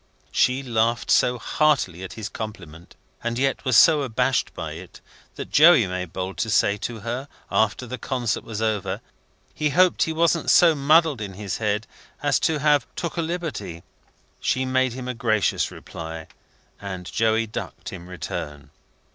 [0.31, 4.99] She laughed so heartily at his compliment, and yet was so abashed by it,
[5.35, 8.99] that Joey made bold to say to her, after the concert was over,
[9.53, 11.85] he hoped he wasn't so muddled in his head
[12.23, 13.83] as to have took a liberty?
[14.39, 16.25] She made him a gracious reply,
[16.81, 18.71] and Joey ducked in return.